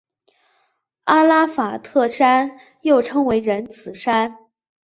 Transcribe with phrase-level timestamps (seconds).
[1.03, 4.35] 阿拉法特山又称为仁慈山。